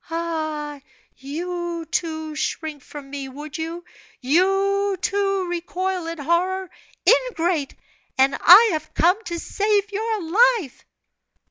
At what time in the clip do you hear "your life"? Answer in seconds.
9.91-10.85